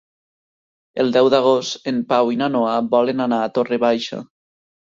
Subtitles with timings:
[1.03, 4.25] El deu d'agost en Pau i na Noa volen anar a Torre Baixa.